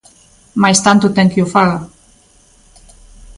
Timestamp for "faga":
1.55-1.77